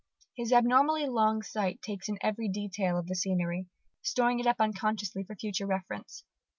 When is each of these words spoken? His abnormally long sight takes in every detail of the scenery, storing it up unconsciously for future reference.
His 0.35 0.51
abnormally 0.51 1.05
long 1.05 1.43
sight 1.43 1.79
takes 1.83 2.09
in 2.09 2.17
every 2.21 2.49
detail 2.49 2.97
of 2.97 3.05
the 3.05 3.13
scenery, 3.15 3.67
storing 4.01 4.39
it 4.39 4.47
up 4.47 4.59
unconsciously 4.59 5.23
for 5.25 5.35
future 5.35 5.67
reference. 5.67 6.23